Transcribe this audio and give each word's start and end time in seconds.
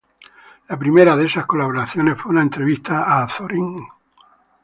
La 0.67 0.77
primera 0.79 1.15
de 1.15 1.25
esas 1.25 1.45
colaboraciones 1.45 2.19
fue 2.19 2.31
una 2.31 2.41
entrevista 2.41 3.03
a 3.03 3.23
Azorín. 3.25 3.85